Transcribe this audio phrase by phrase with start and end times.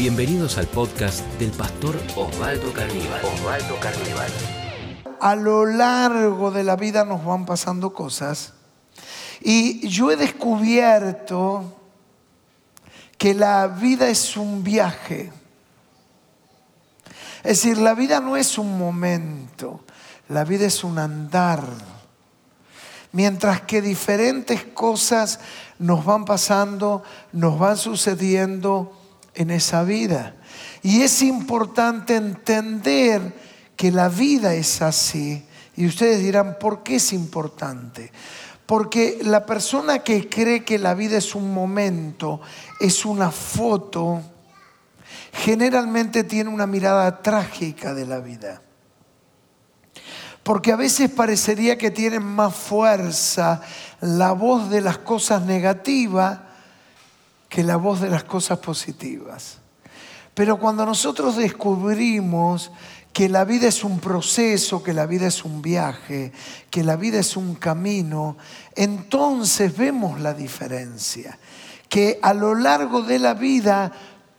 [0.00, 3.22] Bienvenidos al podcast del pastor Osvaldo Carníbal.
[3.22, 4.30] Osvaldo Carníbal.
[5.20, 8.54] A lo largo de la vida nos van pasando cosas
[9.42, 11.76] y yo he descubierto
[13.18, 15.30] que la vida es un viaje.
[17.44, 19.84] Es decir, la vida no es un momento,
[20.30, 21.62] la vida es un andar.
[23.12, 25.40] Mientras que diferentes cosas
[25.78, 27.02] nos van pasando,
[27.34, 28.96] nos van sucediendo
[29.34, 30.36] en esa vida.
[30.82, 33.34] Y es importante entender
[33.76, 35.44] que la vida es así.
[35.76, 38.12] Y ustedes dirán, ¿por qué es importante?
[38.66, 42.40] Porque la persona que cree que la vida es un momento,
[42.78, 44.22] es una foto,
[45.32, 48.62] generalmente tiene una mirada trágica de la vida.
[50.42, 53.60] Porque a veces parecería que tienen más fuerza
[54.00, 56.38] la voz de las cosas negativas
[57.50, 59.58] que la voz de las cosas positivas.
[60.32, 62.70] Pero cuando nosotros descubrimos
[63.12, 66.32] que la vida es un proceso, que la vida es un viaje,
[66.70, 68.38] que la vida es un camino,
[68.76, 71.38] entonces vemos la diferencia.
[71.88, 73.92] Que a lo largo de la vida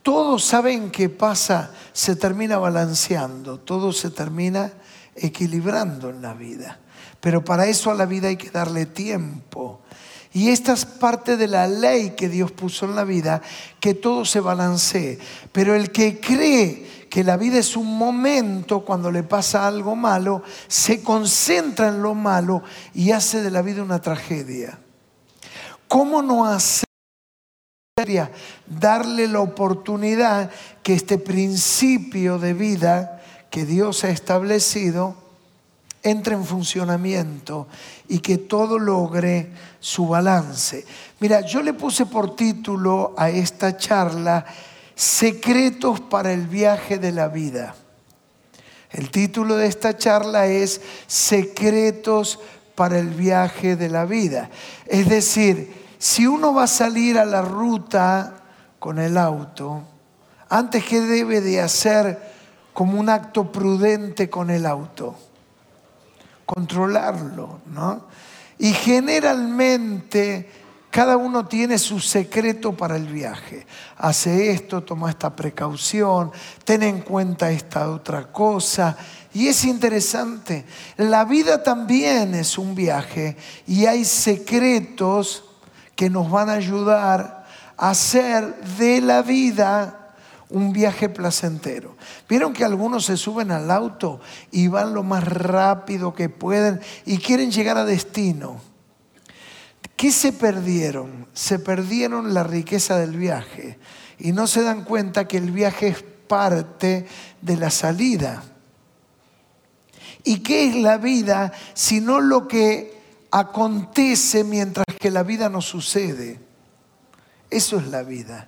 [0.03, 4.71] todos saben qué pasa, se termina balanceando, todo se termina
[5.15, 6.79] equilibrando en la vida.
[7.19, 9.80] Pero para eso a la vida hay que darle tiempo.
[10.33, 13.41] Y esta es parte de la ley que Dios puso en la vida,
[13.79, 15.19] que todo se balancee.
[15.51, 20.43] Pero el que cree que la vida es un momento cuando le pasa algo malo,
[20.67, 24.79] se concentra en lo malo y hace de la vida una tragedia.
[25.89, 26.85] ¿Cómo no hacer?
[28.65, 30.49] Darle la oportunidad
[30.81, 33.21] que este principio de vida
[33.51, 35.20] que Dios ha establecido
[36.03, 37.67] entre en funcionamiento
[38.07, 40.85] y que todo logre su balance.
[41.19, 44.45] Mira, yo le puse por título a esta charla
[44.95, 47.75] Secretos para el viaje de la vida.
[48.91, 52.39] El título de esta charla es Secretos
[52.75, 54.49] para el viaje de la vida.
[54.85, 58.43] Es decir, si uno va a salir a la ruta
[58.79, 59.83] con el auto,
[60.49, 62.31] antes que debe de hacer
[62.73, 65.15] como un acto prudente con el auto
[66.53, 68.07] controlarlo, ¿no?
[68.57, 70.49] Y generalmente
[70.89, 73.65] cada uno tiene su secreto para el viaje.
[73.97, 76.31] Hace esto, toma esta precaución,
[76.65, 78.97] ten en cuenta esta otra cosa.
[79.33, 80.65] Y es interesante,
[80.97, 85.45] la vida también es un viaje y hay secretos
[85.95, 87.45] que nos van a ayudar
[87.77, 90.00] a hacer de la vida
[90.51, 91.95] un viaje placentero.
[92.29, 94.19] Vieron que algunos se suben al auto
[94.51, 98.61] y van lo más rápido que pueden y quieren llegar a destino.
[99.95, 101.27] ¿Qué se perdieron?
[101.33, 103.79] Se perdieron la riqueza del viaje
[104.19, 107.05] y no se dan cuenta que el viaje es parte
[107.41, 108.43] de la salida.
[110.23, 112.99] ¿Y qué es la vida sino lo que
[113.31, 116.39] acontece mientras que la vida no sucede?
[117.49, 118.47] Eso es la vida.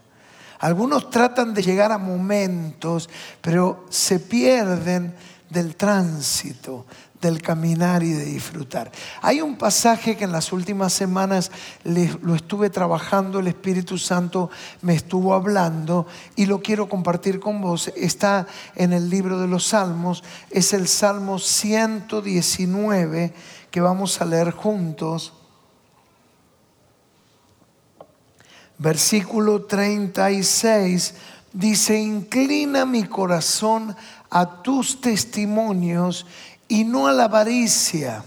[0.64, 3.10] Algunos tratan de llegar a momentos,
[3.42, 5.14] pero se pierden
[5.50, 6.86] del tránsito,
[7.20, 8.90] del caminar y de disfrutar.
[9.22, 11.52] Hay un pasaje que en las últimas semanas
[11.84, 14.50] lo estuve trabajando, el Espíritu Santo
[14.82, 16.08] me estuvo hablando
[16.38, 17.92] y lo quiero compartir con vos.
[17.98, 23.34] Está en el libro de los Salmos, es el Salmo 119
[23.70, 25.34] que vamos a leer juntos.
[28.78, 31.14] Versículo 36
[31.54, 33.96] dice, inclina mi corazón
[34.30, 36.26] a tus testimonios
[36.68, 38.24] y no a la avaricia.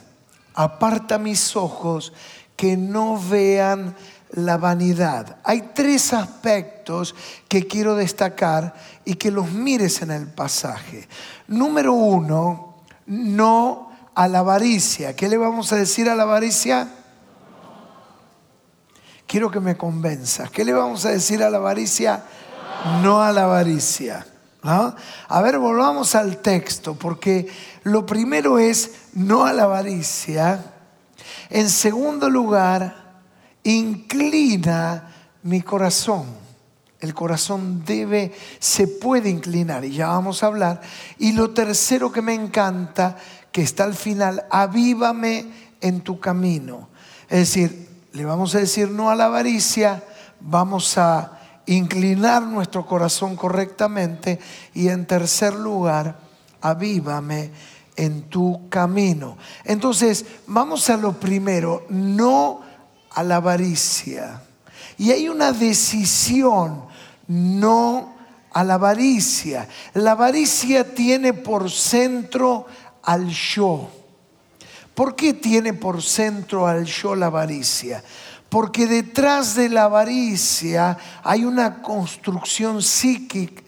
[0.54, 2.12] Aparta mis ojos
[2.56, 3.94] que no vean
[4.30, 5.38] la vanidad.
[5.44, 7.14] Hay tres aspectos
[7.48, 8.74] que quiero destacar
[9.04, 11.08] y que los mires en el pasaje.
[11.48, 12.76] Número uno,
[13.06, 15.14] no a la avaricia.
[15.14, 16.88] ¿Qué le vamos a decir a la avaricia?
[19.26, 20.48] Quiero que me convenza.
[20.48, 22.24] ¿Qué le vamos a decir a la avaricia?
[23.02, 24.26] No a la avaricia.
[24.62, 27.46] A ver, volvamos al texto, porque
[27.84, 30.72] lo primero es no a la avaricia.
[31.50, 33.20] En segundo lugar,
[33.62, 35.08] inclina
[35.44, 36.26] mi corazón.
[36.98, 40.80] El corazón debe, se puede inclinar y ya vamos a hablar.
[41.18, 43.16] Y lo tercero que me encanta,
[43.52, 45.46] que está al final, avívame
[45.80, 46.88] en tu camino.
[47.28, 47.85] Es decir,
[48.16, 50.02] le vamos a decir no a la avaricia,
[50.40, 54.38] vamos a inclinar nuestro corazón correctamente
[54.72, 56.18] y en tercer lugar,
[56.62, 57.50] avívame
[57.94, 59.36] en tu camino.
[59.64, 62.62] Entonces, vamos a lo primero, no
[63.10, 64.40] a la avaricia.
[64.96, 66.86] Y hay una decisión,
[67.28, 68.14] no
[68.50, 69.68] a la avaricia.
[69.92, 72.66] La avaricia tiene por centro
[73.02, 73.90] al yo.
[74.96, 78.02] ¿Por qué tiene por centro al yo la avaricia?
[78.48, 83.62] Porque detrás de la avaricia hay una construcción psíquica,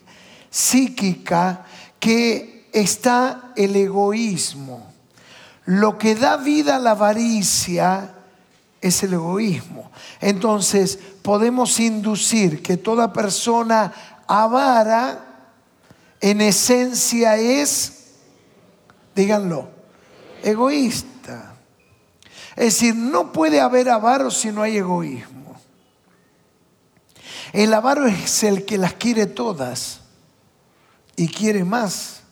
[0.48, 1.66] psíquica
[2.00, 4.90] que está el egoísmo.
[5.66, 8.14] Lo que da vida a la avaricia
[8.80, 9.90] es el egoísmo.
[10.22, 13.92] Entonces podemos inducir que toda persona
[14.26, 15.26] avara
[16.22, 18.14] en esencia es,
[19.14, 19.68] díganlo,
[20.42, 21.17] egoísta.
[22.58, 25.54] Es decir, no puede haber avaro si no hay egoísmo.
[27.52, 30.00] El avaro es el que las quiere todas
[31.14, 32.22] y quiere más,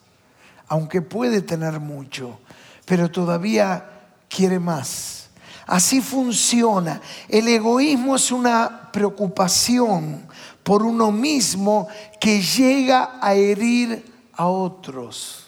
[0.67, 2.40] aunque puede tener mucho,
[2.87, 3.88] pero todavía
[4.28, 5.28] quiere más.
[5.64, 7.00] Así funciona.
[7.28, 10.26] El egoísmo es una preocupación
[10.64, 11.87] por uno mismo
[12.20, 15.45] que llega a herir a otros.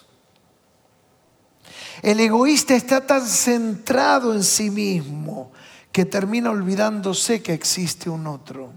[2.01, 5.51] El egoísta está tan centrado en sí mismo
[5.91, 8.71] que termina olvidándose que existe un otro.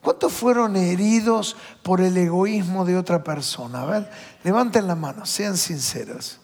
[0.00, 3.82] ¿Cuántos fueron heridos por el egoísmo de otra persona?
[3.82, 4.10] A ver,
[4.42, 6.38] levanten la mano, sean sinceros.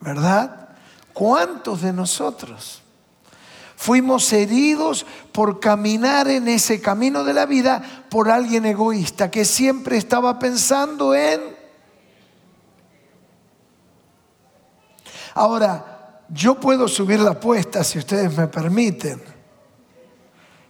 [0.00, 0.68] ¿Verdad?
[1.12, 2.82] ¿Cuántos de nosotros?
[3.74, 9.96] Fuimos heridos por caminar en ese camino de la vida por alguien egoísta que siempre
[9.96, 11.55] estaba pensando en...
[15.36, 19.22] Ahora, yo puedo subir la apuesta si ustedes me permiten.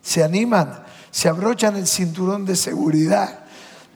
[0.02, 0.84] ¿Se animan?
[1.10, 3.40] Se abrochan el cinturón de seguridad.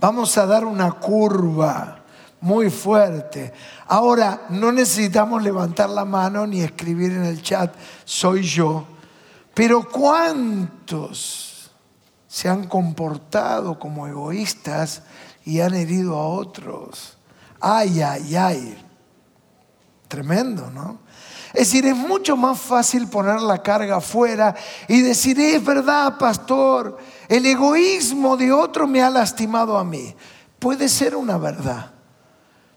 [0.01, 1.99] Vamos a dar una curva
[2.41, 3.53] muy fuerte.
[3.87, 7.75] Ahora, no necesitamos levantar la mano ni escribir en el chat,
[8.07, 8.87] soy yo
[9.55, 11.71] pero ¿cuántos
[12.27, 15.03] se han comportado como egoístas
[15.45, 17.19] y han herido a otros?
[17.61, 18.87] Ay, ay, ay.
[20.11, 20.99] Tremendo, ¿no?
[21.55, 24.55] Es decir, es mucho más fácil poner la carga afuera
[24.89, 26.99] y decir, es verdad, pastor,
[27.29, 30.15] el egoísmo de otro me ha lastimado a mí.
[30.59, 31.93] Puede ser una verdad,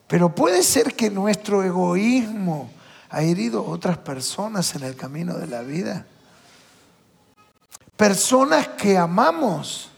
[0.08, 2.70] pero puede ser que nuestro egoísmo
[3.10, 6.06] ha herido a otras personas en el camino de la vida
[7.98, 9.90] personas que amamos,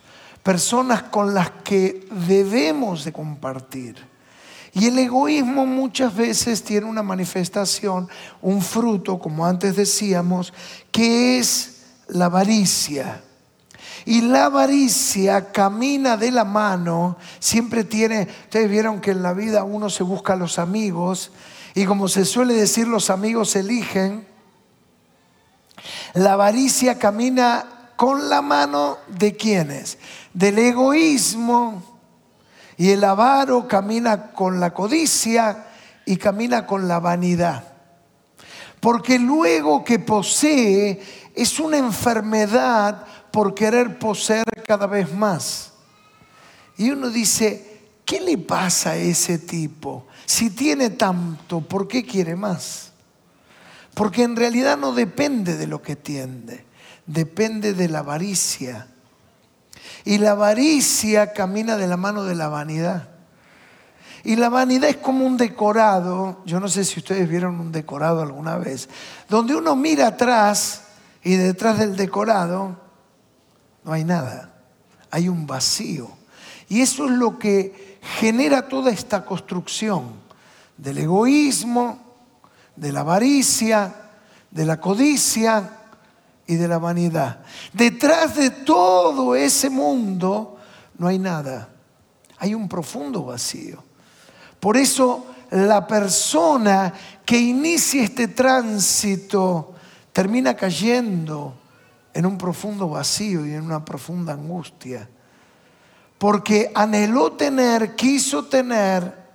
[0.44, 4.15] personas con las que debemos de compartir.
[4.76, 8.10] Y el egoísmo muchas veces tiene una manifestación,
[8.42, 10.54] un fruto, como antes decíamos,
[10.92, 11.78] que es
[12.10, 13.22] la avaricia.
[14.04, 19.64] Y la avaricia camina de la mano, siempre tiene, ustedes vieron que en la vida
[19.64, 21.32] uno se busca a los amigos
[21.74, 24.28] y como se suele decir, los amigos eligen.
[26.16, 30.00] La avaricia camina con la mano de quienes?
[30.34, 31.95] Del egoísmo.
[32.78, 35.68] Y el avaro camina con la codicia
[36.06, 37.64] y camina con la vanidad.
[38.80, 41.02] Porque luego que posee
[41.34, 45.72] es una enfermedad por querer poseer cada vez más.
[46.78, 50.08] Y uno dice, ¿qué le pasa a ese tipo?
[50.26, 52.92] Si tiene tanto, ¿por qué quiere más?
[53.94, 56.66] Porque en realidad no depende de lo que tiende
[57.06, 58.88] depende de la avaricia.
[60.06, 63.10] Y la avaricia camina de la mano de la vanidad.
[64.24, 68.24] Y la vanidad es como un decorado, yo no sé si ustedes vieron un decorado
[68.24, 68.90] alguna vez,
[69.30, 70.82] donde uno mira atrás
[71.24, 72.76] y detrás del decorado
[73.84, 74.52] no hay nada,
[75.12, 76.10] hay un vacío.
[76.70, 80.14] Y eso es lo que genera toda esta construcción
[80.76, 82.00] del egoísmo,
[82.76, 83.94] de la avaricia,
[84.50, 85.75] de la codicia,
[86.48, 87.40] y de la vanidad.
[87.74, 90.58] Detrás de todo ese mundo
[90.98, 91.70] no hay nada.
[92.38, 93.84] Hay un profundo vacío.
[94.60, 96.94] Por eso la persona
[97.26, 99.74] que inicia este tránsito
[100.12, 101.56] termina cayendo
[102.14, 105.10] en un profundo vacío y en una profunda angustia.
[106.18, 109.26] Porque anheló tener, quiso tener,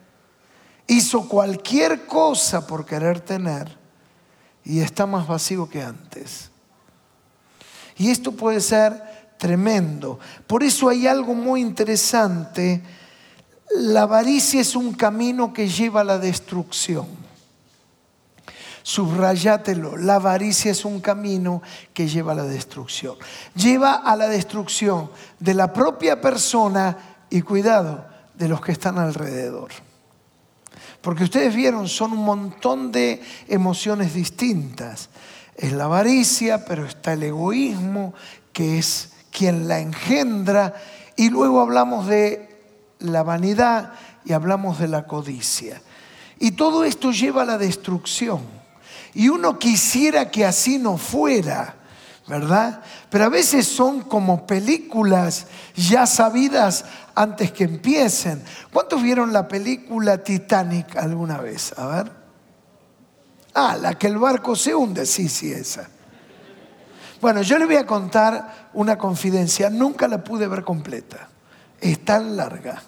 [0.87, 3.79] hizo cualquier cosa por querer tener
[4.65, 6.50] y está más vacío que antes.
[8.01, 10.19] Y esto puede ser tremendo.
[10.47, 12.81] Por eso hay algo muy interesante.
[13.77, 17.07] La avaricia es un camino que lleva a la destrucción.
[18.83, 21.61] Subrayátelo, la avaricia es un camino
[21.93, 23.17] que lleva a la destrucción.
[23.55, 26.97] Lleva a la destrucción de la propia persona
[27.29, 29.73] y cuidado de los que están alrededor.
[31.03, 35.11] Porque ustedes vieron, son un montón de emociones distintas
[35.57, 38.15] es la avaricia, pero está el egoísmo,
[38.53, 40.75] que es quien la engendra,
[41.17, 42.49] y luego hablamos de
[42.99, 43.93] la vanidad
[44.25, 45.81] y hablamos de la codicia.
[46.39, 48.41] Y todo esto lleva a la destrucción.
[49.13, 51.75] Y uno quisiera que así no fuera,
[52.27, 52.83] ¿verdad?
[53.11, 58.43] Pero a veces son como películas ya sabidas antes que empiecen.
[58.73, 61.75] ¿Cuántos vieron la película Titanic alguna vez?
[61.77, 62.20] A ver.
[63.55, 65.89] Ah, la que el barco se hunde, sí, sí, esa.
[67.21, 71.29] Bueno, yo le voy a contar una confidencia, nunca la pude ver completa,
[71.81, 72.83] es tan larga,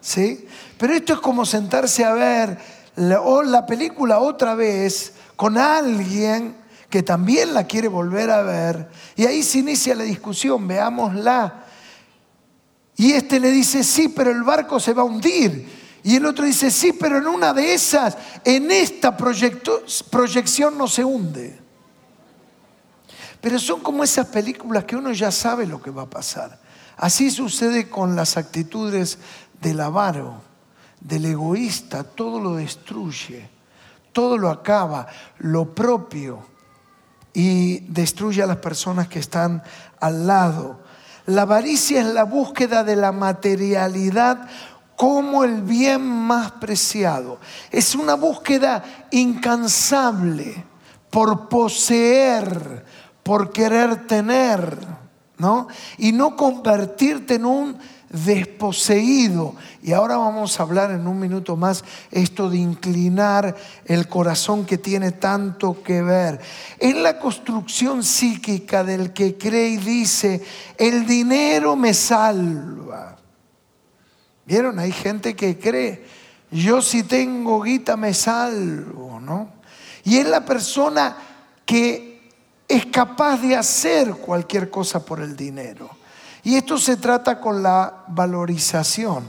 [0.00, 0.46] ¿sí?
[0.76, 2.58] Pero esto es como sentarse a ver
[2.96, 6.56] la, la película otra vez con alguien
[6.90, 11.64] que también la quiere volver a ver, y ahí se inicia la discusión, veámosla.
[12.96, 15.79] Y este le dice, sí, pero el barco se va a hundir.
[16.02, 21.04] Y el otro dice, sí, pero en una de esas, en esta proyección no se
[21.04, 21.58] hunde.
[23.40, 26.58] Pero son como esas películas que uno ya sabe lo que va a pasar.
[26.96, 29.18] Así sucede con las actitudes
[29.60, 30.42] del avaro,
[31.00, 33.48] del egoísta, todo lo destruye,
[34.12, 35.06] todo lo acaba,
[35.38, 36.46] lo propio,
[37.32, 39.62] y destruye a las personas que están
[40.00, 40.80] al lado.
[41.26, 44.48] La avaricia es la búsqueda de la materialidad
[45.00, 47.38] como el bien más preciado.
[47.70, 50.62] Es una búsqueda incansable
[51.08, 52.84] por poseer,
[53.22, 54.76] por querer tener,
[55.38, 55.68] ¿no?
[55.96, 57.78] Y no convertirte en un
[58.10, 59.54] desposeído.
[59.82, 64.76] Y ahora vamos a hablar en un minuto más esto de inclinar el corazón que
[64.76, 66.42] tiene tanto que ver.
[66.78, 70.44] En la construcción psíquica del que cree y dice,
[70.76, 73.19] el dinero me salva.
[74.50, 74.80] ¿Vieron?
[74.80, 76.04] Hay gente que cree,
[76.50, 79.48] yo si tengo guita me salvo, ¿no?
[80.02, 81.16] Y es la persona
[81.64, 82.28] que
[82.66, 85.88] es capaz de hacer cualquier cosa por el dinero.
[86.42, 89.22] Y esto se trata con la valorización.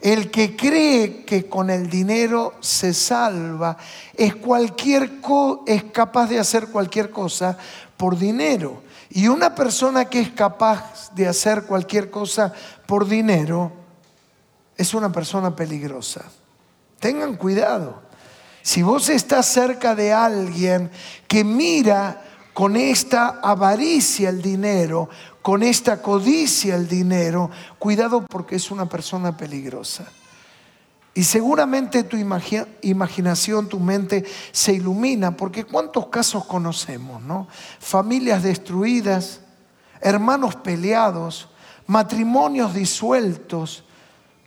[0.00, 3.76] El que cree que con el dinero se salva
[4.14, 5.20] es, cualquier
[5.64, 7.56] es capaz de hacer cualquier cosa
[7.96, 8.82] por dinero.
[9.10, 12.52] Y una persona que es capaz de hacer cualquier cosa
[12.84, 13.75] por dinero
[14.76, 16.24] es una persona peligrosa.
[17.00, 18.02] Tengan cuidado.
[18.62, 20.90] Si vos estás cerca de alguien
[21.28, 25.08] que mira con esta avaricia el dinero,
[25.42, 30.06] con esta codicia el dinero, cuidado porque es una persona peligrosa.
[31.14, 32.16] Y seguramente tu
[32.82, 37.48] imaginación, tu mente se ilumina, porque cuántos casos conocemos, ¿no?
[37.78, 39.40] Familias destruidas,
[40.02, 41.48] hermanos peleados,
[41.86, 43.85] matrimonios disueltos,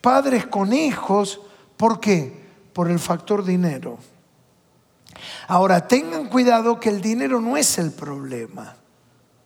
[0.02, 1.42] padres con hijos,
[1.78, 2.34] ¿por qué?
[2.74, 3.98] Por el factor dinero.
[5.48, 8.76] Ahora, tengan cuidado que el dinero no es el problema.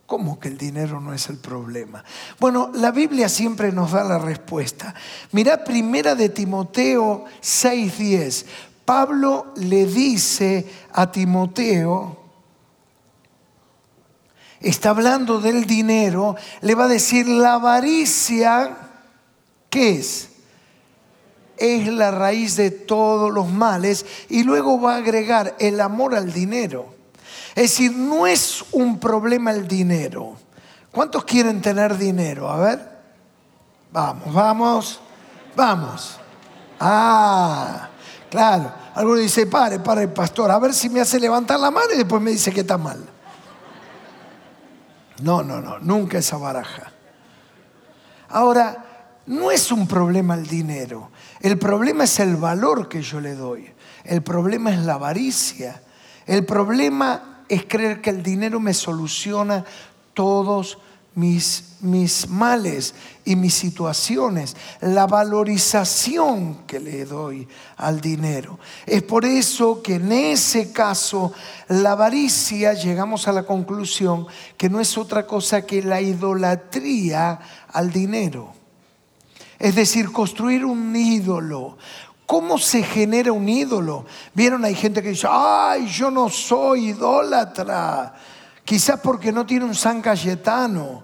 [0.06, 2.04] ¿Cómo que el dinero no es el problema?
[2.38, 4.94] Bueno, la Biblia siempre nos da la respuesta.
[5.32, 8.44] Mira primera de Timoteo 6:10.
[8.84, 12.18] Pablo le dice a Timoteo,
[14.60, 18.76] está hablando del dinero, le va a decir la avaricia,
[19.70, 20.33] ¿qué es?
[21.56, 26.32] Es la raíz de todos los males y luego va a agregar el amor al
[26.32, 26.94] dinero.
[27.54, 30.36] Es decir, no es un problema el dinero.
[30.90, 32.50] ¿Cuántos quieren tener dinero?
[32.50, 32.94] A ver.
[33.92, 35.00] Vamos, vamos,
[35.54, 36.18] vamos.
[36.80, 37.88] Ah,
[38.28, 38.72] claro.
[38.94, 42.20] Alguno dice, pare, pare, pastor, a ver si me hace levantar la mano y después
[42.20, 43.04] me dice que está mal.
[45.22, 46.92] No, no, no, nunca esa baraja.
[48.28, 48.84] Ahora,
[49.26, 51.10] no es un problema el dinero.
[51.44, 53.70] El problema es el valor que yo le doy.
[54.02, 55.82] El problema es la avaricia.
[56.24, 59.62] El problema es creer que el dinero me soluciona
[60.14, 60.78] todos
[61.14, 62.94] mis, mis males
[63.26, 64.56] y mis situaciones.
[64.80, 67.46] La valorización que le doy
[67.76, 68.58] al dinero.
[68.86, 71.30] Es por eso que en ese caso
[71.68, 77.38] la avaricia llegamos a la conclusión que no es otra cosa que la idolatría
[77.70, 78.63] al dinero.
[79.64, 81.78] Es decir, construir un ídolo.
[82.26, 84.04] ¿Cómo se genera un ídolo?
[84.34, 88.14] Vieron, hay gente que dice, ay, yo no soy idólatra.
[88.62, 91.02] Quizás porque no tiene un San Cayetano,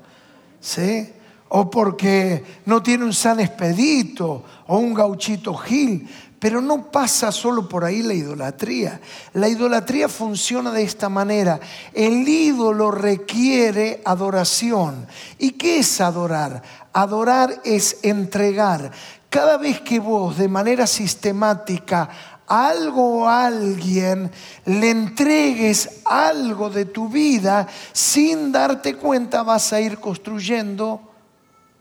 [0.60, 1.10] ¿sí?
[1.48, 6.06] O porque no tiene un San Expedito o un gauchito Gil.
[6.40, 8.98] Pero no pasa solo por ahí la idolatría.
[9.34, 11.60] La idolatría funciona de esta manera.
[11.92, 15.06] El ídolo requiere adoración.
[15.38, 16.62] ¿Y qué es adorar?
[16.94, 18.90] Adorar es entregar.
[19.28, 22.08] Cada vez que vos de manera sistemática
[22.46, 24.30] algo o alguien
[24.64, 31.00] le entregues algo de tu vida, sin darte cuenta vas a ir construyendo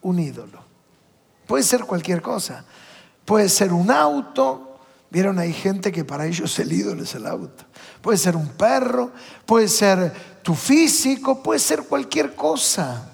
[0.02, 0.60] un ídolo.
[1.48, 2.66] Puede ser cualquier cosa.
[3.30, 4.80] Puede ser un auto.
[5.12, 7.64] Vieron, hay gente que para ellos el ídolo es el auto.
[8.02, 9.12] Puede ser un perro,
[9.46, 13.08] puede ser tu físico, puede ser cualquier cosa.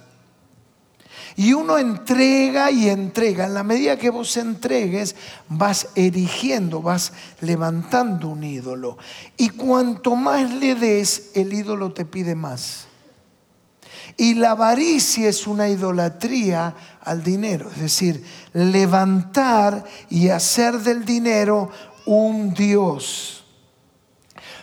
[1.35, 3.47] Y uno entrega y entrega.
[3.47, 5.17] En la medida que vos entregues,
[5.49, 8.97] vas erigiendo, vas levantando un ídolo.
[9.35, 12.87] Y cuanto más le des, el ídolo te pide más.
[14.17, 21.69] Y la avaricia es una idolatría al dinero, es decir, levantar y hacer del dinero
[22.05, 23.43] un Dios.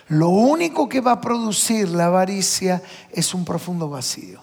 [0.09, 2.81] Lo único que va a producir la avaricia
[3.11, 4.41] es un profundo vacío.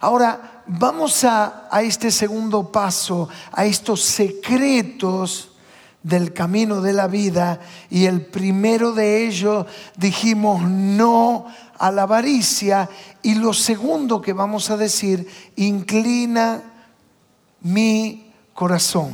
[0.00, 5.52] Ahora, vamos a, este segundo paso, a estos secretos
[6.02, 11.46] del camino de la vida y el primero de ellos dijimos no
[11.80, 12.88] a la avaricia
[13.22, 16.62] y lo segundo que vamos a decir, inclina
[17.62, 19.12] mi corazón.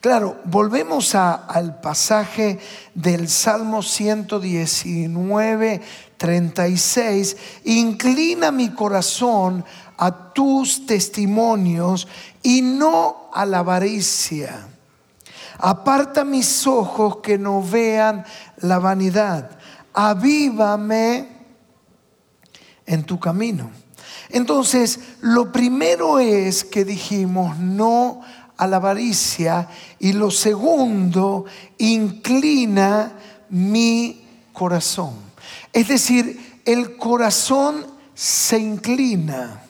[0.00, 2.58] Claro, volvemos al pasaje
[2.94, 5.82] del Salmo 119,
[6.16, 9.62] 36, inclina mi corazón
[9.98, 12.08] a tus testimonios
[12.42, 14.68] y no a la avaricia.
[15.58, 18.24] Aparta mis ojos que no vean
[18.56, 19.50] la vanidad.
[19.92, 21.33] Avívame
[22.86, 23.70] en tu camino.
[24.30, 28.22] Entonces, lo primero es que dijimos no
[28.56, 31.44] a la avaricia y lo segundo,
[31.78, 33.12] inclina
[33.50, 35.14] mi corazón.
[35.72, 39.60] Es decir, el corazón se inclina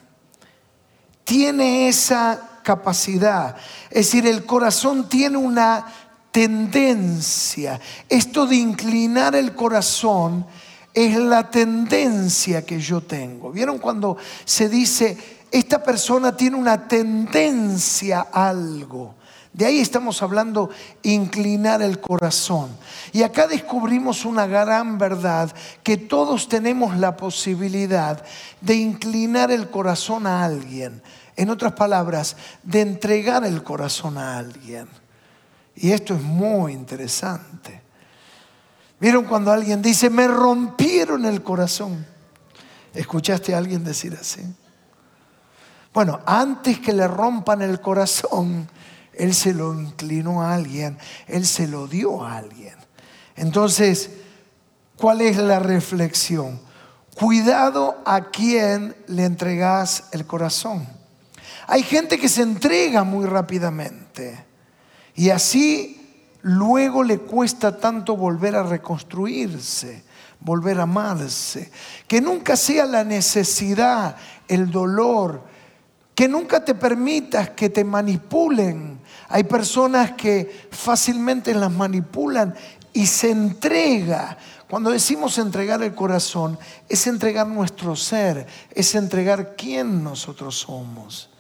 [1.25, 3.57] tiene esa capacidad.
[3.91, 5.87] Es decir, el corazón tiene una
[6.31, 7.81] tendencia.
[8.09, 10.47] Esto de inclinar el corazón
[10.95, 13.51] es la tendencia que yo tengo.
[13.51, 15.19] ¿Vieron cuando se dice,
[15.51, 19.17] esta persona tiene una tendencia a algo?
[19.53, 20.71] De ahí estamos hablando
[21.03, 22.77] inclinar el corazón.
[23.13, 25.55] Y acá descubrimos una gran verdad,
[25.85, 28.25] que todos tenemos la posibilidad
[28.61, 31.03] de inclinar el corazón a alguien.
[31.37, 34.89] En otras palabras, de entregar el corazón a alguien.
[35.77, 37.84] Y esto es muy interesante.
[39.05, 42.07] ¿Vieron cuando alguien dice, me rompieron el corazón?
[42.95, 44.41] ¿Escuchaste a alguien decir así?
[45.93, 48.67] Bueno, antes que le rompan el corazón,
[49.13, 52.77] él se lo inclinó a alguien, Él se lo dio a alguien.
[53.37, 54.09] Entonces,
[54.97, 56.59] ¿cuál es la reflexión?
[57.15, 60.89] Cuidado a quien le entregas el corazón.
[61.67, 64.47] Hay gente que se entrega muy rápidamente
[65.15, 66.04] y así
[66.45, 70.05] luego le cuesta tanto volver a reconstruirse,
[70.41, 71.71] volver a amarse.
[72.09, 74.17] Que nunca sea la necesidad,
[74.49, 75.43] el dolor,
[76.15, 82.55] que nunca te permitas que te manipulen hay personas que fácilmente las manipulan
[82.93, 84.39] y se entrega.
[84.69, 86.57] Cuando decimos entregar el corazón,
[86.89, 91.31] es entregar nuestro ser, es entregar quién nosotros somos.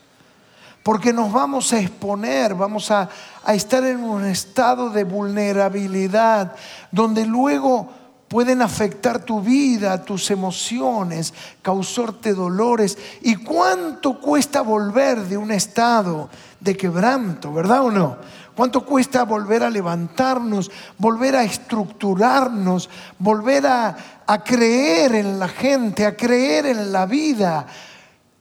[0.84, 3.08] Porque nos vamos a exponer, vamos a,
[3.48, 6.52] estar en un estado de vulnerabilidad,
[6.92, 7.88] donde luego
[8.28, 12.98] pueden afectar tu vida, tus emociones, causarte dolores.
[13.22, 16.28] ¿Y cuánto cuesta volver de un estado
[16.60, 18.18] de quebranto, verdad o no?
[18.54, 26.04] ¿Cuánto cuesta volver a levantarnos, volver a estructurarnos, volver a, a creer en la gente,
[26.04, 27.66] a creer en la vida?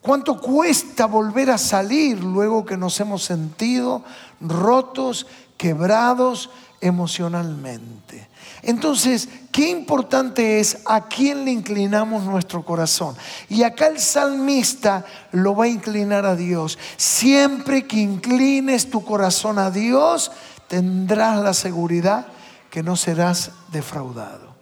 [0.03, 4.03] ¿Cuánto cuesta volver a salir luego que nos hemos sentido
[4.41, 6.49] rotos, quebrados
[6.81, 8.27] emocionalmente?
[8.63, 13.15] Entonces, qué importante es a quién le inclinamos nuestro corazón.
[13.47, 16.77] Y acá el salmista lo va a inclinar a Dios.
[16.97, 20.33] Siempre que inclines tu corazón a Dios,
[20.67, 22.27] tendrás la seguridad
[22.69, 24.53] que no serás defraudado.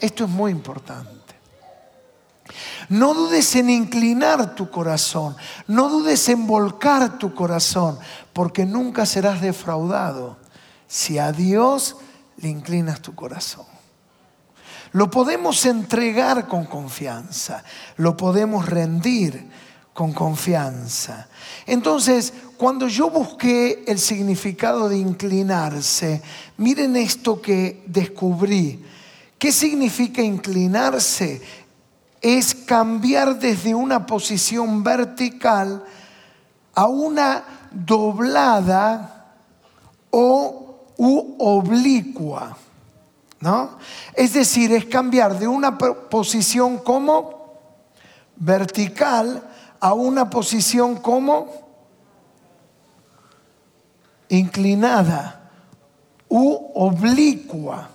[0.00, 1.13] Esto es muy importante.
[2.88, 7.98] No dudes en inclinar tu corazón, no dudes en volcar tu corazón,
[8.32, 10.36] porque nunca serás defraudado
[10.86, 11.96] si a Dios
[12.36, 13.66] le inclinas tu corazón.
[14.92, 17.64] Lo podemos entregar con confianza,
[17.96, 19.48] lo podemos rendir
[19.92, 21.28] con confianza.
[21.66, 26.22] Entonces, cuando yo busqué el significado de inclinarse,
[26.58, 28.84] miren esto que descubrí.
[29.38, 31.42] ¿Qué significa inclinarse?
[32.24, 35.84] Es cambiar desde una posición vertical
[36.74, 39.26] a una doblada
[40.10, 42.56] o u oblicua.
[43.40, 43.76] ¿No?
[44.14, 47.44] Es decir, es cambiar de una posición como
[48.36, 49.42] vertical
[49.80, 51.52] a una posición como
[54.30, 55.50] inclinada
[56.28, 57.90] u oblicua.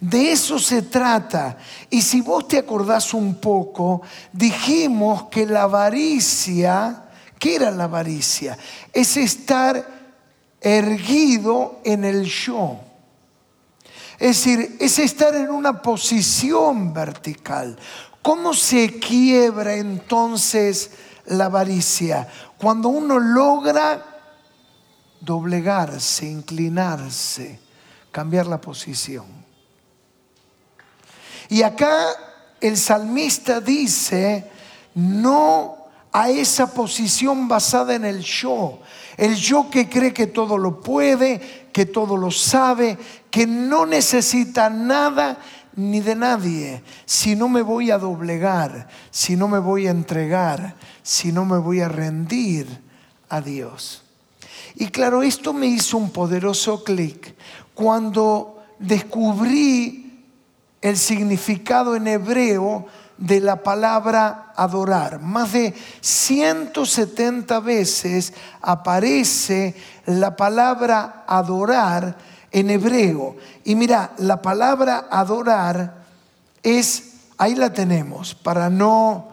[0.00, 1.58] De eso se trata.
[1.90, 7.04] Y si vos te acordás un poco, dijimos que la avaricia,
[7.38, 8.56] ¿qué era la avaricia?
[8.92, 9.86] Es estar
[10.60, 12.80] erguido en el yo.
[14.18, 17.78] Es decir, es estar en una posición vertical.
[18.20, 20.90] ¿Cómo se quiebra entonces
[21.26, 22.28] la avaricia?
[22.58, 24.04] Cuando uno logra
[25.20, 27.60] doblegarse, inclinarse,
[28.10, 29.47] cambiar la posición.
[31.48, 32.06] Y acá
[32.60, 34.50] el salmista dice,
[34.94, 35.76] no
[36.12, 38.80] a esa posición basada en el yo,
[39.16, 42.98] el yo que cree que todo lo puede, que todo lo sabe,
[43.30, 45.38] que no necesita nada
[45.76, 50.74] ni de nadie, si no me voy a doblegar, si no me voy a entregar,
[51.02, 52.66] si no me voy a rendir
[53.28, 54.02] a Dios.
[54.74, 57.34] Y claro, esto me hizo un poderoso clic
[57.74, 60.07] cuando descubrí
[60.80, 62.86] el significado en hebreo
[63.16, 65.20] de la palabra adorar.
[65.20, 69.74] Más de 170 veces aparece
[70.06, 72.16] la palabra adorar
[72.52, 73.36] en hebreo.
[73.64, 76.04] Y mira, la palabra adorar
[76.62, 79.28] es, ahí la tenemos, para no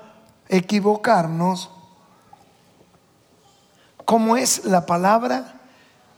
[0.50, 1.70] equivocarnos,
[4.04, 5.62] ¿cómo es la palabra?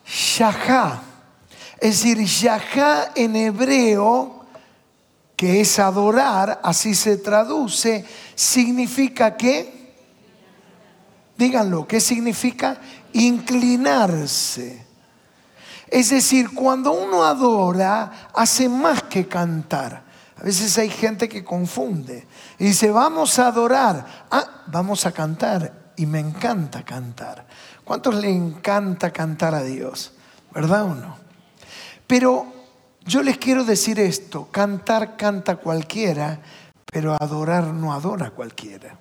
[0.06, 1.02] Shahá.
[1.80, 4.37] Es decir, Shahá en hebreo
[5.38, 9.94] que es adorar, así se traduce, significa que,
[11.38, 12.82] díganlo, ¿qué significa?
[13.14, 14.84] Inclinarse.
[15.90, 20.04] Es decir, cuando uno adora, hace más que cantar.
[20.40, 24.26] A veces hay gente que confunde y dice, vamos a adorar.
[24.32, 25.94] Ah, vamos a cantar.
[25.96, 27.46] Y me encanta cantar.
[27.84, 30.14] ¿Cuántos le encanta cantar a Dios?
[30.52, 31.18] ¿Verdad o no?
[32.08, 32.57] Pero
[33.08, 36.42] yo les quiero decir esto, cantar canta cualquiera,
[36.86, 39.00] pero adorar no adora cualquiera.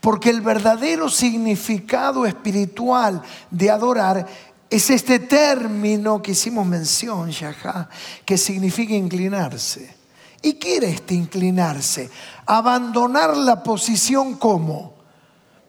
[0.00, 4.26] Porque el verdadero significado espiritual de adorar
[4.70, 7.88] es este término que hicimos mención, Shahá,
[8.24, 9.96] que significa inclinarse.
[10.42, 12.08] ¿Y qué era este inclinarse?
[12.46, 14.94] Abandonar la posición como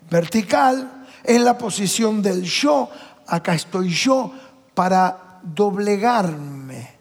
[0.09, 2.89] vertical, en la posición del yo,
[3.27, 4.31] acá estoy yo,
[4.73, 6.95] para doblegarme,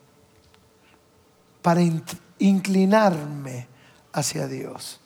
[1.63, 1.81] para
[2.39, 3.69] inclinarme
[4.13, 5.01] hacia Dios.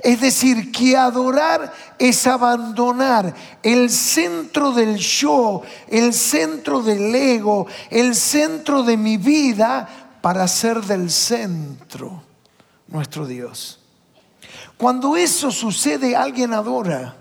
[0.00, 8.14] Es decir, que adorar es abandonar el centro del yo, el centro del ego, el
[8.14, 12.22] centro de mi vida para ser del centro
[12.88, 13.80] nuestro Dios.
[14.76, 17.16] Cuando eso sucede, alguien adora.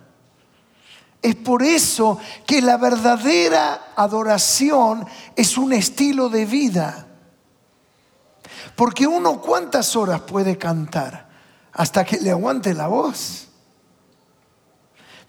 [1.21, 5.05] Es por eso que la verdadera adoración
[5.35, 7.07] es un estilo de vida.
[8.75, 11.29] Porque uno cuántas horas puede cantar
[11.73, 13.49] hasta que le aguante la voz.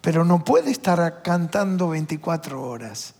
[0.01, 3.13] Pero no puede estar cantando 24 horas.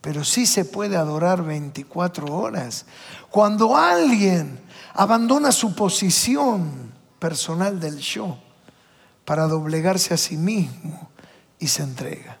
[0.00, 2.86] Pero sí se puede adorar 24 horas.
[3.28, 4.58] Cuando alguien
[4.94, 8.38] abandona su posición personal del yo
[9.26, 11.09] para doblegarse a sí mismo
[11.60, 12.38] y se entrega.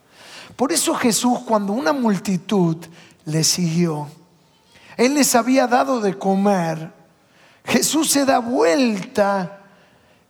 [0.56, 2.76] Por eso Jesús, cuando una multitud
[3.24, 4.08] le siguió,
[4.96, 6.92] Él les había dado de comer,
[7.64, 9.60] Jesús se da vuelta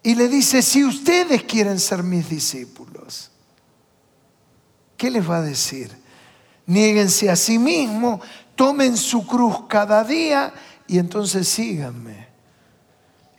[0.03, 3.31] y le dice, si ustedes quieren ser mis discípulos,
[4.97, 5.91] ¿qué les va a decir?
[6.67, 8.21] Niéguense a sí mismos,
[8.55, 10.53] tomen su cruz cada día
[10.87, 12.29] y entonces síganme.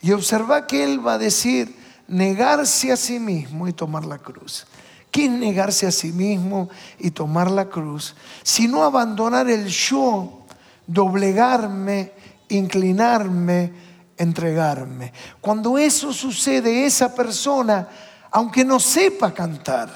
[0.00, 1.76] Y observa que Él va a decir,
[2.08, 4.66] negarse a sí mismo y tomar la cruz.
[5.12, 8.16] ¿Qué es negarse a sí mismo y tomar la cruz?
[8.42, 10.46] Sino abandonar el yo,
[10.86, 12.12] doblegarme,
[12.48, 13.72] inclinarme,
[14.16, 15.12] entregarme.
[15.38, 17.86] Cuando eso sucede, esa persona,
[18.30, 19.90] aunque no sepa cantar,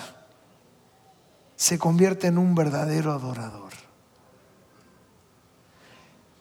[1.56, 3.72] se convierte en un verdadero adorador.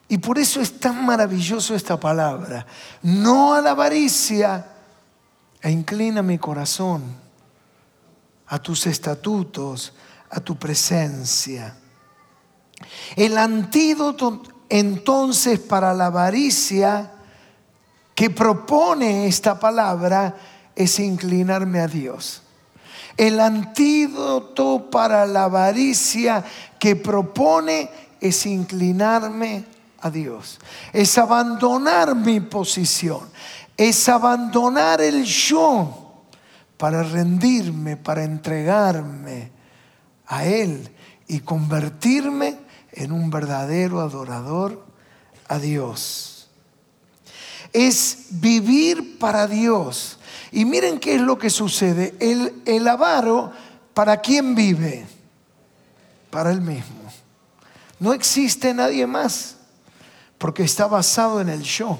[0.09, 2.65] Y por eso es tan maravilloso esta palabra.
[3.01, 4.67] No a la avaricia,
[5.61, 7.24] e inclina mi corazón
[8.47, 9.93] a tus estatutos,
[10.29, 11.75] a tu presencia.
[13.15, 17.11] El antídoto entonces para la avaricia
[18.13, 20.35] que propone esta palabra
[20.75, 22.41] es inclinarme a Dios.
[23.17, 26.43] El antídoto para la avaricia
[26.79, 29.65] que propone es inclinarme
[30.01, 30.59] a Dios.
[30.91, 33.21] Es abandonar mi posición.
[33.77, 36.04] Es abandonar el yo
[36.77, 39.51] para rendirme, para entregarme
[40.27, 40.89] a Él
[41.27, 42.57] y convertirme
[42.91, 44.85] en un verdadero adorador
[45.47, 46.47] a Dios.
[47.73, 50.17] Es vivir para Dios.
[50.51, 52.15] Y miren qué es lo que sucede.
[52.19, 53.51] El, el avaro,
[53.93, 55.05] ¿para quién vive?
[56.29, 57.11] Para él mismo.
[57.99, 59.57] No existe nadie más,
[60.37, 61.99] porque está basado en el yo.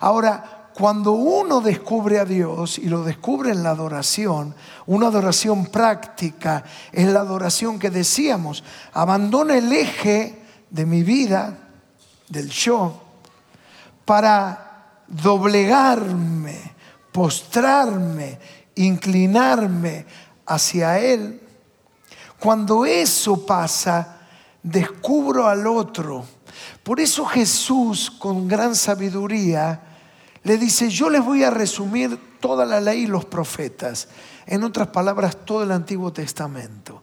[0.00, 4.54] Ahora, cuando uno descubre a Dios y lo descubre en la adoración,
[4.86, 11.58] una adoración práctica, es la adoración que decíamos, abandona el eje de mi vida,
[12.28, 13.02] del yo,
[14.04, 16.58] para doblegarme,
[17.12, 18.38] postrarme,
[18.76, 20.06] inclinarme
[20.46, 21.40] hacia Él.
[22.38, 24.20] Cuando eso pasa,
[24.62, 26.24] descubro al otro.
[26.82, 29.91] Por eso Jesús, con gran sabiduría,
[30.44, 34.08] le dice, yo les voy a resumir toda la ley y los profetas.
[34.46, 37.02] En otras palabras, todo el Antiguo Testamento.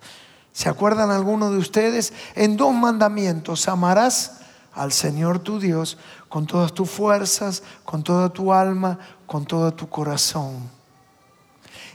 [0.52, 2.12] ¿Se acuerdan algunos de ustedes?
[2.36, 4.42] En dos mandamientos, amarás
[4.74, 5.98] al Señor tu Dios
[6.28, 10.70] con todas tus fuerzas, con toda tu alma, con todo tu corazón.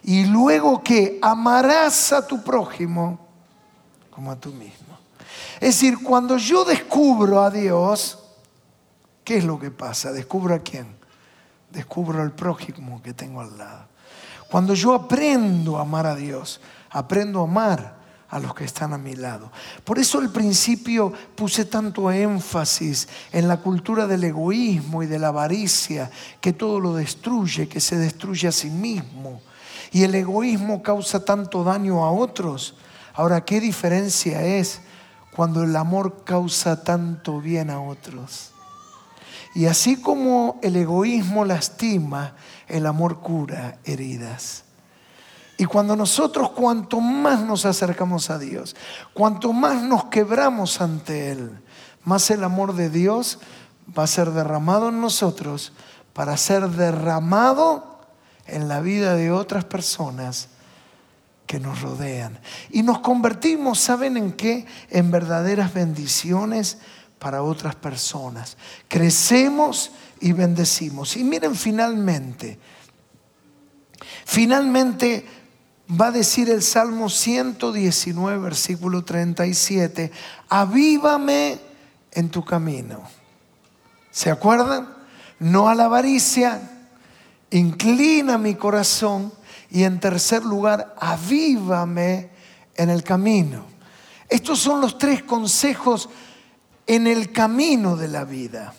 [0.02, 3.18] Y luego que amarás a tu prójimo
[4.10, 4.98] como a tú mismo.
[5.56, 8.18] Es decir, cuando yo descubro a Dios,
[9.24, 10.12] ¿qué es lo que pasa?
[10.12, 11.03] ¿Descubro a quién?
[11.74, 13.88] Descubro al prójimo que tengo al lado.
[14.48, 16.60] Cuando yo aprendo a amar a Dios,
[16.90, 19.50] aprendo a amar a los que están a mi lado.
[19.84, 25.28] Por eso al principio puse tanto énfasis en la cultura del egoísmo y de la
[25.28, 26.10] avaricia,
[26.40, 29.42] que todo lo destruye, que se destruye a sí mismo.
[29.90, 32.76] Y el egoísmo causa tanto daño a otros.
[33.14, 34.80] Ahora, ¿qué diferencia es
[35.34, 38.53] cuando el amor causa tanto bien a otros?
[39.54, 42.34] Y así como el egoísmo lastima,
[42.66, 44.64] el amor cura heridas.
[45.56, 48.74] Y cuando nosotros, cuanto más nos acercamos a Dios,
[49.12, 51.62] cuanto más nos quebramos ante Él,
[52.02, 53.38] más el amor de Dios
[53.96, 55.72] va a ser derramado en nosotros
[56.12, 58.00] para ser derramado
[58.46, 60.48] en la vida de otras personas
[61.46, 62.40] que nos rodean.
[62.70, 64.66] Y nos convertimos, ¿saben en qué?
[64.90, 66.78] En verdaderas bendiciones
[67.24, 68.58] para otras personas.
[68.86, 71.16] Crecemos y bendecimos.
[71.16, 72.58] Y miren finalmente,
[74.26, 75.26] finalmente
[75.98, 80.12] va a decir el Salmo 119, versículo 37,
[80.50, 81.58] avívame
[82.12, 83.00] en tu camino.
[84.10, 84.94] ¿Se acuerdan?
[85.38, 86.88] No a la avaricia,
[87.52, 89.32] inclina mi corazón
[89.70, 92.28] y en tercer lugar, avívame
[92.74, 93.64] en el camino.
[94.28, 96.10] Estos son los tres consejos
[96.86, 98.74] en el camino de la vida.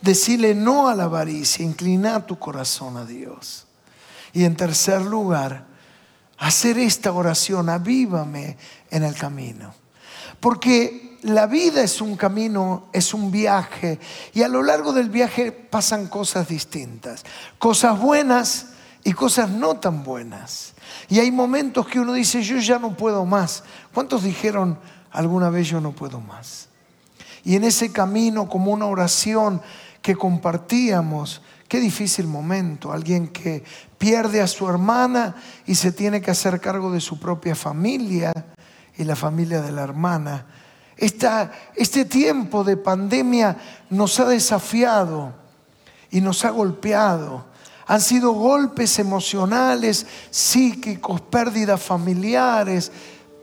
[0.00, 3.66] Decirle no a la avaricia, inclina tu corazón a Dios.
[4.32, 5.66] Y en tercer lugar,
[6.38, 8.56] hacer esta oración, avívame
[8.90, 9.74] en el camino.
[10.40, 13.98] Porque la vida es un camino, es un viaje,
[14.32, 17.24] y a lo largo del viaje pasan cosas distintas,
[17.58, 18.66] cosas buenas
[19.02, 20.74] y cosas no tan buenas.
[21.08, 23.64] Y hay momentos que uno dice, yo ya no puedo más.
[23.92, 24.78] ¿Cuántos dijeron
[25.10, 26.68] alguna vez yo no puedo más?
[27.44, 29.62] Y en ese camino, como una oración
[30.02, 33.64] que compartíamos, qué difícil momento, alguien que
[33.98, 38.32] pierde a su hermana y se tiene que hacer cargo de su propia familia
[38.96, 40.46] y la familia de la hermana.
[40.96, 43.56] este tiempo de pandemia
[43.90, 45.32] nos ha desafiado
[46.10, 47.46] y nos ha golpeado.
[47.86, 52.92] Han sido golpes emocionales, psíquicos, pérdidas familiares,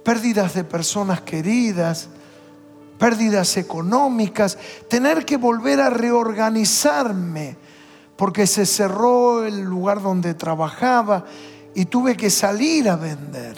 [0.05, 2.07] pérdidas de personas queridas,
[2.99, 7.57] pérdidas económicas, tener que volver a reorganizarme
[8.15, 11.25] porque se cerró el lugar donde trabajaba
[11.73, 13.57] y tuve que salir a vender.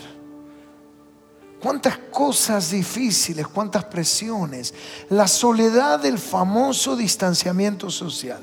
[1.61, 4.73] Cuántas cosas difíciles, cuántas presiones.
[5.09, 8.41] La soledad del famoso distanciamiento social.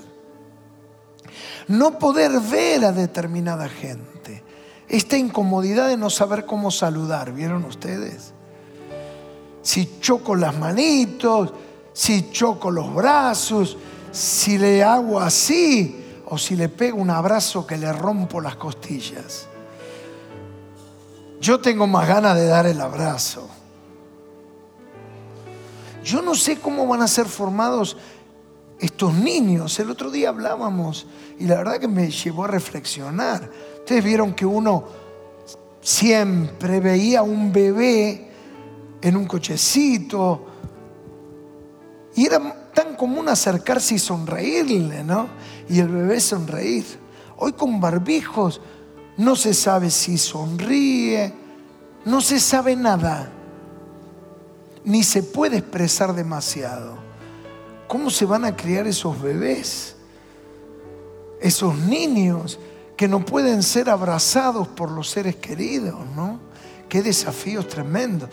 [1.68, 4.13] No poder ver a determinada gente.
[4.88, 8.32] Esta incomodidad de no saber cómo saludar, ¿vieron ustedes?
[9.62, 11.52] Si choco las manitos,
[11.92, 13.78] si choco los brazos,
[14.12, 19.46] si le hago así, o si le pego un abrazo que le rompo las costillas.
[21.40, 23.48] Yo tengo más ganas de dar el abrazo.
[26.02, 27.96] Yo no sé cómo van a ser formados
[28.78, 29.78] estos niños.
[29.78, 31.06] El otro día hablábamos
[31.38, 33.50] y la verdad que me llevó a reflexionar.
[33.84, 34.82] Ustedes vieron que uno
[35.82, 38.30] siempre veía un bebé
[39.02, 40.46] en un cochecito
[42.14, 45.28] y era tan común acercarse y sonreírle, ¿no?
[45.68, 46.86] Y el bebé sonreír.
[47.36, 48.62] Hoy con barbijos
[49.18, 51.34] no se sabe si sonríe,
[52.06, 53.30] no se sabe nada.
[54.82, 56.96] ni se puede expresar demasiado.
[57.86, 59.94] ¿Cómo se van a criar esos bebés?
[61.38, 62.58] Esos niños
[62.96, 66.38] que no pueden ser abrazados por los seres queridos, ¿no?
[66.88, 68.28] Qué desafíos tremendos.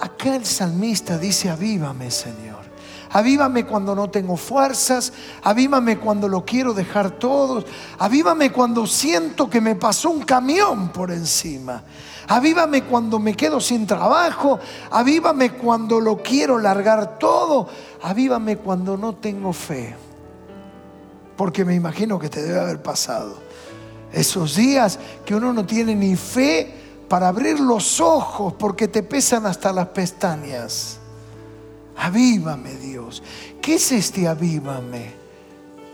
[0.00, 2.68] Acá el salmista dice, avívame, Señor.
[3.10, 7.64] Avívame cuando no tengo fuerzas, avívame cuando lo quiero dejar todo,
[7.98, 11.82] avívame cuando siento que me pasó un camión por encima,
[12.28, 14.58] avívame cuando me quedo sin trabajo,
[14.90, 17.68] avívame cuando lo quiero largar todo,
[18.02, 19.96] avívame cuando no tengo fe.
[21.34, 23.47] Porque me imagino que te debe haber pasado.
[24.12, 26.72] Esos días que uno no tiene ni fe
[27.08, 30.98] para abrir los ojos porque te pesan hasta las pestañas.
[31.96, 33.22] Avívame Dios.
[33.60, 35.18] ¿Qué es este avívame?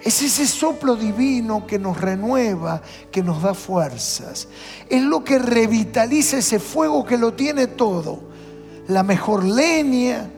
[0.02, 4.48] Es ese soplo divino que nos renueva, que nos da fuerzas.
[4.90, 8.20] Es lo que revitaliza ese fuego que lo tiene todo.
[8.88, 10.28] La mejor leña,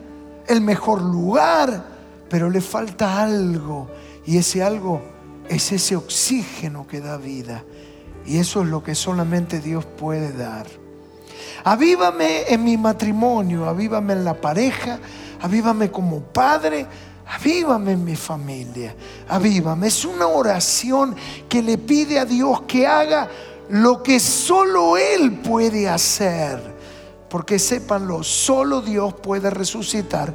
[0.47, 1.83] el mejor lugar,
[2.29, 3.89] pero le falta algo.
[4.25, 5.16] Y ese algo
[5.49, 7.63] es ese oxígeno que da vida.
[8.25, 10.67] Y eso es lo que solamente Dios puede dar.
[11.63, 14.99] Avívame en mi matrimonio, avívame en la pareja,
[15.41, 16.85] avívame como padre,
[17.25, 18.95] avívame en mi familia,
[19.27, 19.87] avívame.
[19.87, 21.15] Es una oración
[21.47, 23.29] que le pide a Dios que haga
[23.69, 26.75] lo que solo Él puede hacer.
[27.29, 30.33] Porque sépanlo, solo Dios puede resucitar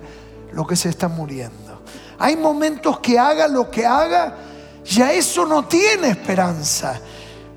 [0.52, 1.82] lo que se está muriendo.
[2.18, 4.36] Hay momentos que haga lo que haga,
[4.84, 7.00] ya eso no tiene esperanza.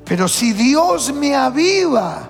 [0.04, 2.30] Pero si Dios me aviva,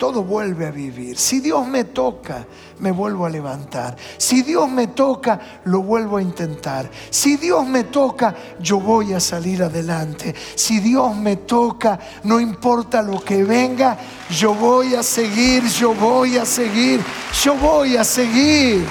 [0.00, 1.18] todo vuelve a vivir.
[1.18, 2.46] Si Dios me toca,
[2.78, 3.96] me vuelvo a levantar.
[4.16, 6.90] Si Dios me toca, lo vuelvo a intentar.
[7.10, 10.34] Si Dios me toca, yo voy a salir adelante.
[10.54, 13.98] Si Dios me toca, no importa lo que venga,
[14.30, 17.00] yo voy a seguir, yo voy a seguir,
[17.44, 18.86] yo voy a seguir.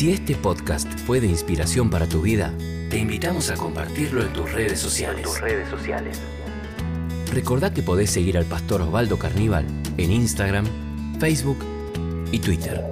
[0.00, 2.54] Si este podcast fue de inspiración para tu vida,
[2.88, 5.24] te invitamos a compartirlo en tus redes sociales.
[5.24, 6.18] tus redes sociales.
[7.30, 9.66] Recordá que podés seguir al pastor Osvaldo Carníbal
[9.98, 10.64] en Instagram,
[11.18, 11.58] Facebook
[12.32, 12.82] y Twitter.